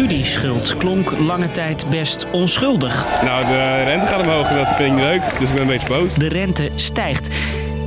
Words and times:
studieschuld 0.00 0.76
klonk 0.76 1.18
lange 1.18 1.50
tijd 1.50 1.86
best 1.90 2.26
onschuldig. 2.32 3.06
Nou, 3.24 3.46
de 3.46 3.82
rente 3.84 4.06
gaat 4.06 4.20
omhoog 4.20 4.48
en 4.48 4.56
dat 4.56 4.66
vind 4.66 4.88
ik 4.88 4.94
niet 4.94 5.04
leuk, 5.04 5.22
dus 5.38 5.48
ik 5.48 5.54
ben 5.54 5.62
een 5.62 5.68
beetje 5.68 5.88
boos. 5.88 6.14
De 6.14 6.28
rente 6.28 6.70
stijgt. 6.74 7.28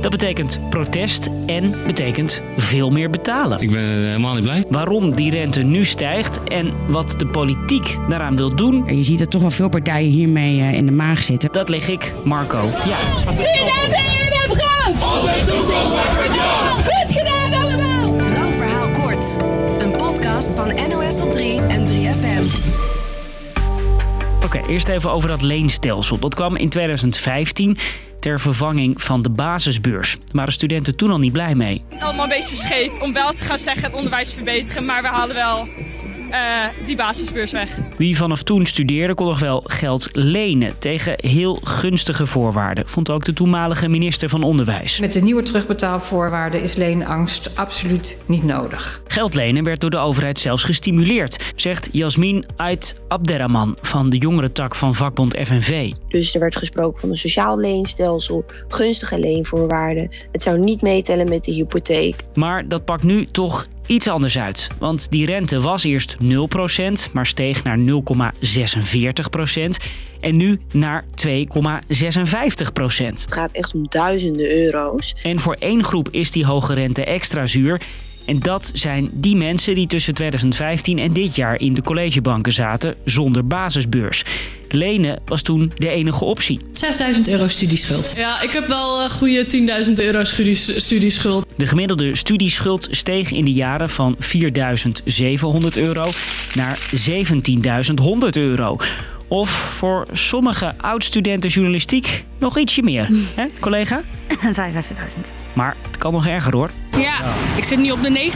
Dat 0.00 0.10
betekent 0.10 0.60
protest 0.70 1.30
en 1.46 1.74
betekent 1.86 2.42
veel 2.56 2.90
meer 2.90 3.10
betalen. 3.10 3.60
Ik 3.60 3.70
ben 3.70 3.82
helemaal 3.82 4.34
niet 4.34 4.42
blij. 4.42 4.64
Waarom 4.68 5.14
die 5.14 5.30
rente 5.30 5.60
nu 5.60 5.84
stijgt 5.84 6.44
en 6.44 6.72
wat 6.86 7.14
de 7.18 7.26
politiek 7.26 7.96
daaraan 8.08 8.36
wil 8.36 8.56
doen, 8.56 8.96
Je 8.96 9.02
ziet 9.02 9.18
dat 9.18 9.30
toch 9.30 9.40
wel 9.40 9.50
veel 9.50 9.68
partijen 9.68 10.10
hiermee 10.10 10.60
eh, 10.60 10.72
in 10.72 10.86
de 10.86 10.92
maag 10.92 11.22
zitten. 11.22 11.52
dat 11.52 11.68
leg 11.68 11.88
ik 11.88 12.14
Marco 12.24 12.70
ja, 12.86 12.96
Goed 13.24 13.54
eerst 24.68 24.88
even 24.88 25.12
over 25.12 25.28
dat 25.28 25.42
leenstelsel. 25.42 26.18
Dat 26.18 26.34
kwam 26.34 26.56
in 26.56 26.68
2015 26.68 27.76
ter 28.20 28.40
vervanging 28.40 29.02
van 29.02 29.22
de 29.22 29.30
basisbeurs. 29.30 30.12
Daar 30.12 30.26
waren 30.32 30.52
studenten 30.52 30.96
toen 30.96 31.10
al 31.10 31.18
niet 31.18 31.32
blij 31.32 31.54
mee. 31.54 31.84
Het 31.88 32.02
allemaal 32.02 32.24
een 32.24 32.30
beetje 32.30 32.56
scheef 32.56 33.00
om 33.00 33.12
wel 33.12 33.32
te 33.32 33.44
gaan 33.44 33.58
zeggen 33.58 33.84
het 33.84 33.94
onderwijs 33.94 34.32
verbeteren, 34.32 34.84
maar 34.84 35.02
we 35.02 35.08
halen 35.08 35.34
wel 35.34 35.68
eh, 36.34 36.40
die 36.86 36.96
basisbeurs 36.96 37.52
weg. 37.52 37.78
Wie 37.96 38.16
vanaf 38.16 38.42
toen 38.42 38.66
studeerde 38.66 39.14
kon 39.14 39.26
nog 39.26 39.40
wel 39.40 39.62
geld 39.66 40.08
lenen 40.12 40.78
tegen 40.78 41.14
heel 41.16 41.58
gunstige 41.62 42.26
voorwaarden, 42.26 42.86
vond 42.86 43.10
ook 43.10 43.24
de 43.24 43.32
toenmalige 43.32 43.88
minister 43.88 44.28
van 44.28 44.42
Onderwijs. 44.42 44.98
Met 44.98 45.12
de 45.12 45.20
nieuwe 45.20 45.42
terugbetaalvoorwaarden 45.42 46.62
is 46.62 46.74
leenangst 46.74 47.56
absoluut 47.56 48.16
niet 48.26 48.42
nodig. 48.42 49.02
Geld 49.14 49.34
lenen 49.34 49.64
werd 49.64 49.80
door 49.80 49.90
de 49.90 49.96
overheid 49.96 50.38
zelfs 50.38 50.62
gestimuleerd, 50.62 51.52
zegt 51.56 51.88
Jasmin 51.92 52.44
Ait 52.56 52.96
Abderrahman 53.08 53.76
van 53.82 54.10
de 54.10 54.16
jongerentak 54.16 54.74
van 54.74 54.94
vakbond 54.94 55.36
FNV. 55.42 55.92
Dus 56.08 56.34
er 56.34 56.40
werd 56.40 56.56
gesproken 56.56 57.00
van 57.00 57.10
een 57.10 57.16
sociaal 57.16 57.58
leenstelsel, 57.58 58.44
gunstige 58.68 59.18
leenvoorwaarden. 59.18 60.10
Het 60.32 60.42
zou 60.42 60.58
niet 60.58 60.82
meetellen 60.82 61.28
met 61.28 61.44
de 61.44 61.52
hypotheek. 61.52 62.24
Maar 62.34 62.68
dat 62.68 62.84
pakt 62.84 63.02
nu 63.02 63.26
toch 63.26 63.66
iets 63.86 64.08
anders 64.08 64.38
uit. 64.38 64.68
Want 64.78 65.10
die 65.10 65.26
rente 65.26 65.60
was 65.60 65.84
eerst 65.84 66.16
0%, 66.22 66.26
maar 67.12 67.26
steeg 67.26 67.62
naar 67.62 67.78
0,46% 67.78 67.84
en 70.20 70.36
nu 70.36 70.60
naar 70.72 71.04
2,56%. 71.28 71.36
Het 73.06 73.32
gaat 73.32 73.52
echt 73.52 73.74
om 73.74 73.86
duizenden 73.88 74.50
euro's. 74.50 75.14
En 75.22 75.40
voor 75.40 75.54
één 75.54 75.84
groep 75.84 76.08
is 76.10 76.30
die 76.30 76.46
hoge 76.46 76.74
rente 76.74 77.04
extra 77.04 77.46
zuur. 77.46 77.80
En 78.26 78.38
dat 78.38 78.70
zijn 78.74 79.10
die 79.12 79.36
mensen 79.36 79.74
die 79.74 79.86
tussen 79.86 80.14
2015 80.14 80.98
en 80.98 81.12
dit 81.12 81.36
jaar 81.36 81.60
in 81.60 81.74
de 81.74 81.82
collegebanken 81.82 82.52
zaten 82.52 82.94
zonder 83.04 83.46
basisbeurs. 83.46 84.24
Lenen 84.68 85.20
was 85.24 85.42
toen 85.42 85.72
de 85.76 85.88
enige 85.88 86.24
optie. 86.24 86.60
6000 86.72 87.28
euro 87.28 87.48
studieschuld. 87.48 88.12
Ja, 88.16 88.40
ik 88.42 88.50
heb 88.50 88.66
wel 88.66 89.02
een 89.02 89.10
goede 89.10 89.46
10.000 89.86 89.92
euro 89.94 90.24
studies- 90.24 90.84
studieschuld. 90.84 91.46
De 91.56 91.66
gemiddelde 91.66 92.16
studieschuld 92.16 92.88
steeg 92.90 93.30
in 93.30 93.44
de 93.44 93.52
jaren 93.52 93.90
van 93.90 94.16
4.700 94.18 95.76
euro 95.76 96.08
naar 96.54 96.78
17.100 97.10 98.28
euro. 98.32 98.76
Of 99.28 99.50
voor 99.50 100.06
sommige 100.12 100.74
oud-studenten 100.78 101.50
journalistiek 101.50 102.24
nog 102.38 102.58
ietsje 102.58 102.82
meer. 102.82 103.08
Hè, 103.34 103.46
collega? 103.60 104.02
55.000. 104.32 105.20
Maar 105.52 105.76
het 105.86 105.98
kan 105.98 106.12
nog 106.12 106.26
erger 106.26 106.52
hoor. 106.52 106.70
Ja, 106.98 107.34
ik 107.56 107.64
zit 107.64 107.78
nu 107.78 107.90
op 107.90 108.02
de 108.02 108.32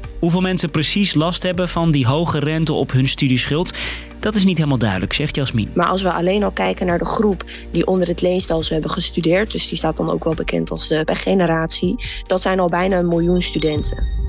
90.000. 0.00 0.08
Hoeveel 0.18 0.40
mensen 0.40 0.70
precies 0.70 1.14
last 1.14 1.42
hebben 1.42 1.68
van 1.68 1.90
die 1.90 2.06
hoge 2.06 2.38
rente 2.38 2.72
op 2.72 2.92
hun 2.92 3.08
studieschuld, 3.08 3.72
dat 4.20 4.36
is 4.36 4.44
niet 4.44 4.56
helemaal 4.56 4.78
duidelijk, 4.78 5.12
zegt 5.12 5.34
Jasmin. 5.34 5.70
Maar 5.74 5.86
als 5.86 6.02
we 6.02 6.12
alleen 6.12 6.42
al 6.42 6.50
kijken 6.50 6.86
naar 6.86 6.98
de 6.98 7.04
groep 7.04 7.44
die 7.70 7.86
onder 7.86 8.08
het 8.08 8.20
leenstelsel 8.20 8.72
hebben 8.72 8.90
gestudeerd, 8.90 9.52
dus 9.52 9.68
die 9.68 9.78
staat 9.78 9.96
dan 9.96 10.10
ook 10.10 10.24
wel 10.24 10.34
bekend 10.34 10.70
als 10.70 10.88
de 10.88 11.04
generatie, 11.14 11.94
dat 12.26 12.40
zijn 12.40 12.60
al 12.60 12.68
bijna 12.68 12.98
een 12.98 13.08
miljoen 13.08 13.42
studenten. 13.42 14.20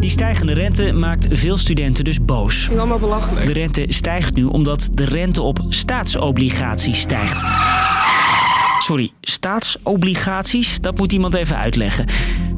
Die 0.00 0.10
stijgende 0.10 0.52
rente 0.52 0.92
maakt 0.92 1.26
veel 1.30 1.56
studenten 1.56 2.04
dus 2.04 2.24
boos. 2.24 2.70
Allemaal 2.70 2.98
belachelijk. 2.98 3.46
De 3.46 3.52
rente 3.52 3.84
stijgt 3.88 4.34
nu 4.34 4.44
omdat 4.44 4.88
de 4.92 5.04
rente 5.04 5.42
op 5.42 5.58
staatsobligaties 5.68 7.00
stijgt. 7.00 7.44
Sorry, 8.86 9.12
staatsobligaties? 9.20 10.80
Dat 10.80 10.98
moet 10.98 11.12
iemand 11.12 11.34
even 11.34 11.56
uitleggen. 11.56 12.06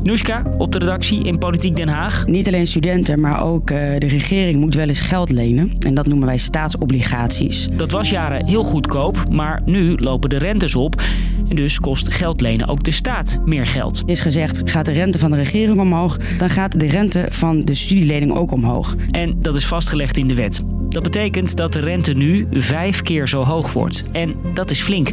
Nushka, 0.02 0.54
op 0.58 0.72
de 0.72 0.78
redactie 0.78 1.24
in 1.24 1.38
Politiek 1.38 1.76
Den 1.76 1.88
Haag. 1.88 2.26
Niet 2.26 2.46
alleen 2.46 2.66
studenten, 2.66 3.20
maar 3.20 3.42
ook 3.42 3.70
eh, 3.70 3.78
de 3.98 4.08
regering 4.08 4.60
moet 4.60 4.74
wel 4.74 4.88
eens 4.88 5.00
geld 5.00 5.30
lenen. 5.30 5.76
En 5.78 5.94
dat 5.94 6.06
noemen 6.06 6.26
wij 6.26 6.38
staatsobligaties. 6.38 7.68
Dat 7.76 7.90
was 7.90 8.10
jaren 8.10 8.46
heel 8.46 8.64
goedkoop, 8.64 9.24
maar 9.30 9.62
nu 9.64 9.96
lopen 9.96 10.30
de 10.30 10.38
rentes 10.38 10.74
op. 10.74 11.02
En 11.48 11.56
dus 11.56 11.80
kost 11.80 12.14
geld 12.14 12.40
lenen 12.40 12.68
ook 12.68 12.84
de 12.84 12.90
staat 12.90 13.38
meer 13.44 13.66
geld. 13.66 14.02
Is 14.06 14.20
gezegd, 14.20 14.62
gaat 14.64 14.86
de 14.86 14.92
rente 14.92 15.18
van 15.18 15.30
de 15.30 15.36
regering 15.36 15.80
omhoog, 15.80 16.16
dan 16.38 16.50
gaat 16.50 16.80
de 16.80 16.86
rente 16.86 17.26
van 17.30 17.64
de 17.64 17.74
studielening 17.74 18.34
ook 18.34 18.52
omhoog. 18.52 18.94
En 19.10 19.42
dat 19.42 19.56
is 19.56 19.66
vastgelegd 19.66 20.16
in 20.16 20.28
de 20.28 20.34
wet. 20.34 20.62
Dat 20.88 21.02
betekent 21.02 21.56
dat 21.56 21.72
de 21.72 21.78
rente 21.78 22.12
nu 22.12 22.46
vijf 22.50 23.02
keer 23.02 23.28
zo 23.28 23.44
hoog 23.44 23.72
wordt. 23.72 24.02
En 24.12 24.34
dat 24.54 24.70
is 24.70 24.80
flink. 24.80 25.10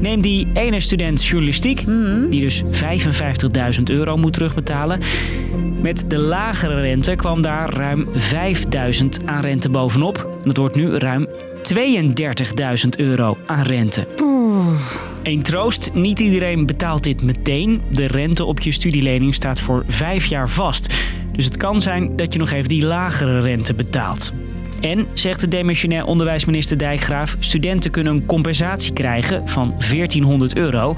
Neem 0.00 0.20
die 0.20 0.46
ene 0.54 0.80
student 0.80 1.24
journalistiek, 1.24 1.84
die 2.30 2.40
dus 2.40 2.62
55.000 2.62 3.82
euro 3.84 4.16
moet 4.16 4.32
terugbetalen. 4.32 5.00
Met 5.82 6.04
de 6.08 6.18
lagere 6.18 6.80
rente 6.80 7.14
kwam 7.14 7.42
daar 7.42 7.74
ruim 7.74 8.08
5.000 8.08 9.24
aan 9.24 9.40
rente 9.40 9.68
bovenop. 9.68 10.28
En 10.42 10.48
dat 10.48 10.56
wordt 10.56 10.74
nu 10.74 10.96
ruim 10.96 11.28
32.000 11.74 12.88
euro 12.96 13.36
aan 13.46 13.62
rente. 13.62 14.06
Eén 15.22 15.42
troost, 15.42 15.90
niet 15.94 16.20
iedereen 16.20 16.66
betaalt 16.66 17.02
dit 17.02 17.22
meteen. 17.22 17.82
De 17.90 18.06
rente 18.06 18.44
op 18.44 18.60
je 18.60 18.72
studielening 18.72 19.34
staat 19.34 19.60
voor 19.60 19.84
vijf 19.88 20.26
jaar 20.26 20.48
vast. 20.50 20.94
Dus 21.32 21.44
het 21.44 21.56
kan 21.56 21.80
zijn 21.80 22.16
dat 22.16 22.32
je 22.32 22.38
nog 22.38 22.50
even 22.50 22.68
die 22.68 22.84
lagere 22.84 23.40
rente 23.40 23.74
betaalt. 23.74 24.32
En, 24.84 25.06
zegt 25.14 25.40
de 25.40 25.48
demissionair 25.48 26.04
onderwijsminister 26.04 26.78
Dijkgraaf, 26.78 27.36
studenten 27.38 27.90
kunnen 27.90 28.14
een 28.14 28.26
compensatie 28.26 28.92
krijgen 28.92 29.48
van 29.48 29.74
1400 29.78 30.56
euro. 30.56 30.94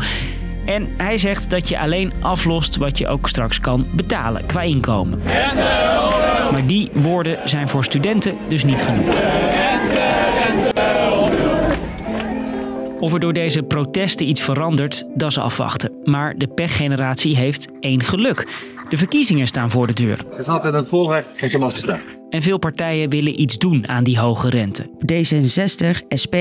En 0.65 0.89
hij 0.97 1.19
zegt 1.19 1.51
dat 1.51 1.69
je 1.69 1.79
alleen 1.79 2.13
aflost 2.21 2.77
wat 2.77 2.99
je 2.99 3.09
ook 3.09 3.29
straks 3.29 3.61
kan 3.61 3.87
betalen 3.93 4.47
qua 4.47 4.63
inkomen. 4.63 5.21
Maar 6.53 6.67
die 6.67 6.91
woorden 6.93 7.39
zijn 7.45 7.69
voor 7.69 7.85
studenten 7.85 8.35
dus 8.49 8.65
niet 8.65 8.83
genoeg. 8.83 9.15
Of 13.01 13.13
er 13.13 13.21
door 13.21 13.33
deze 13.33 13.63
protesten 13.63 14.29
iets 14.29 14.41
verandert, 14.41 15.07
dat 15.15 15.31
is 15.31 15.39
afwachten. 15.39 15.93
Maar 16.05 16.39
de 16.39 16.49
pechgeneratie 16.49 17.37
heeft 17.37 17.69
één 17.81 18.03
geluk. 18.03 18.49
De 18.89 18.97
verkiezingen 18.97 19.47
staan 19.47 19.71
voor 19.71 19.87
de 19.87 19.93
deur. 19.93 20.19
Je 20.37 20.43
staat 20.43 20.65
in 20.65 20.75
het 20.75 20.89
voorrecht 20.89 21.41
je 21.41 21.71
staan. 21.75 22.01
En 22.31 22.43
veel 22.43 22.59
partijen 22.59 23.11
willen 23.11 23.41
iets 23.41 23.59
doen 23.59 23.89
aan 23.89 24.05
die 24.05 24.19
hoge 24.19 24.49
rente. 24.49 24.87
D66, 25.13 26.19
SP, 26.23 26.37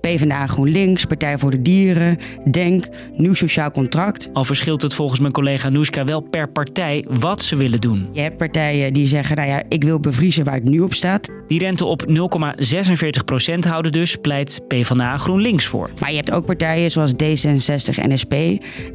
PvdA 0.00 0.46
GroenLinks, 0.46 1.04
Partij 1.04 1.38
voor 1.38 1.50
de 1.50 1.62
Dieren, 1.62 2.18
DENK, 2.44 2.88
Nieuw 3.12 3.34
Sociaal 3.34 3.70
Contract. 3.70 4.28
Al 4.32 4.44
verschilt 4.44 4.82
het 4.82 4.94
volgens 4.94 5.20
mijn 5.20 5.32
collega 5.32 5.68
Noeska 5.68 6.04
wel 6.04 6.20
per 6.20 6.48
partij 6.48 7.04
wat 7.08 7.42
ze 7.42 7.56
willen 7.56 7.80
doen. 7.80 8.08
Je 8.12 8.20
hebt 8.20 8.36
partijen 8.36 8.92
die 8.92 9.06
zeggen, 9.06 9.36
nou 9.36 9.48
ja, 9.48 9.62
ik 9.68 9.84
wil 9.84 10.00
bevriezen 10.00 10.44
waar 10.44 10.54
het 10.54 10.64
nu 10.64 10.80
op 10.80 10.94
staat. 10.94 11.30
Die 11.48 11.58
rente 11.58 11.84
op 11.84 12.04
0,46% 12.08 13.58
houden 13.58 13.92
dus, 13.92 14.16
pleit 14.16 14.60
PvdA 14.68 15.16
GroenLinks 15.16 15.64
voor. 15.66 15.90
Maar 16.00 16.10
je 16.10 16.16
hebt 16.16 16.30
ook 16.30 16.46
partijen 16.46 16.90
zoals 16.90 17.12
D66 17.12 17.98
en 17.98 18.18
SP. 18.22 18.34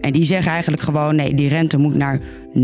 En 0.02 0.12
die 0.12 0.24
zeggen 0.24 0.52
eigenlijk 0.52 0.82
gewoon, 0.82 1.16
nee, 1.16 1.34
die 1.34 1.50
rente 1.50 1.78
moet 1.78 1.96
naar 1.96 2.20
0%. 2.54 2.62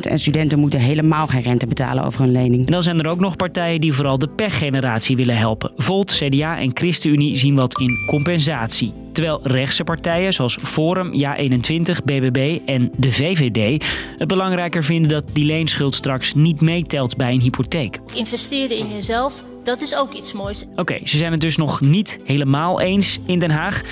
En 0.00 0.18
studenten 0.18 0.58
moeten 0.58 0.80
helemaal 0.80 1.26
geen 1.26 1.42
rente 1.42 1.66
betalen 1.66 2.04
over 2.04 2.20
hun 2.20 2.32
lening. 2.32 2.66
En 2.66 2.72
dan 2.72 2.82
zijn 2.82 3.00
er 3.00 3.10
ook 3.10 3.20
nog 3.20 3.36
partijen 3.36 3.80
die 3.80 3.92
vooral 3.92 4.18
de 4.18 4.28
pechgeneratie 4.28 5.16
willen 5.16 5.36
helpen. 5.36 5.70
Volt, 5.76 6.12
CDA 6.12 6.58
en 6.58 6.70
ChristenUnie 6.74 7.36
zien 7.36 7.54
wat 7.54 7.80
in 7.80 8.06
compensatie. 8.06 8.92
Terwijl 9.12 9.40
rechtse 9.42 9.84
partijen 9.84 10.32
zoals 10.32 10.58
Forum, 10.62 11.12
Ja21, 11.12 12.04
BBB 12.04 12.58
en 12.66 12.90
de 12.96 13.12
VVD 13.12 13.84
het 14.18 14.28
belangrijker 14.28 14.84
vinden 14.84 15.10
dat 15.10 15.24
die 15.32 15.44
leenschuld 15.44 15.94
straks 15.94 16.34
niet 16.34 16.60
meetelt 16.60 17.16
bij 17.16 17.32
een 17.32 17.40
hypotheek. 17.40 17.98
Investeren 18.14 18.76
in 18.76 18.88
jezelf, 18.88 19.44
dat 19.64 19.82
is 19.82 19.96
ook 19.96 20.12
iets 20.12 20.32
moois. 20.32 20.64
Oké, 20.76 20.98
ze 21.04 21.16
zijn 21.16 21.32
het 21.32 21.40
dus 21.40 21.56
nog 21.56 21.80
niet 21.80 22.18
helemaal 22.24 22.80
eens 22.80 23.18
in 23.26 23.38
Den 23.38 23.50
Haag. 23.50 23.82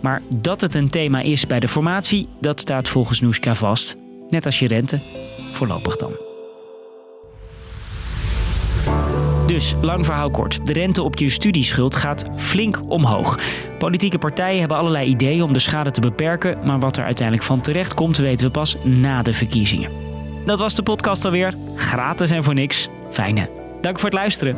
Maar 0.00 0.22
dat 0.36 0.60
het 0.60 0.74
een 0.74 0.88
thema 0.88 1.20
is 1.20 1.46
bij 1.46 1.60
de 1.60 1.68
formatie, 1.68 2.28
dat 2.40 2.60
staat 2.60 2.88
volgens 2.88 3.20
Noeska 3.20 3.54
vast. 3.54 4.05
Net 4.30 4.44
als 4.44 4.58
je 4.58 4.66
rente. 4.66 5.00
Voorlopig 5.52 5.96
dan. 5.96 6.12
Dus, 9.46 9.74
lang 9.80 10.04
verhaal 10.04 10.30
kort. 10.30 10.66
De 10.66 10.72
rente 10.72 11.02
op 11.02 11.18
je 11.18 11.30
studieschuld 11.30 11.96
gaat 11.96 12.24
flink 12.36 12.80
omhoog. 12.88 13.38
Politieke 13.78 14.18
partijen 14.18 14.58
hebben 14.58 14.76
allerlei 14.76 15.08
ideeën 15.08 15.42
om 15.42 15.52
de 15.52 15.58
schade 15.58 15.90
te 15.90 16.00
beperken, 16.00 16.58
maar 16.64 16.78
wat 16.78 16.96
er 16.96 17.04
uiteindelijk 17.04 17.46
van 17.46 17.60
terecht 17.60 17.94
komt, 17.94 18.16
weten 18.16 18.46
we 18.46 18.52
pas 18.52 18.76
na 18.84 19.22
de 19.22 19.32
verkiezingen. 19.32 19.90
Dat 20.44 20.58
was 20.58 20.74
de 20.74 20.82
podcast 20.82 21.24
alweer. 21.24 21.54
Gratis 21.76 22.30
en 22.30 22.44
voor 22.44 22.54
niks. 22.54 22.88
Fijne. 23.10 23.48
Dank 23.80 23.98
voor 23.98 24.08
het 24.08 24.18
luisteren. 24.18 24.56